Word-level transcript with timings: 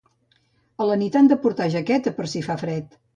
A 0.85 0.87
la 0.91 0.95
nit 1.01 1.17
han 1.19 1.29
de 1.31 1.37
portar 1.43 1.67
una 1.69 1.73
jaqueta 1.75 2.15
per 2.21 2.27
si 2.33 2.43
fa 2.49 2.57
fred. 2.63 2.97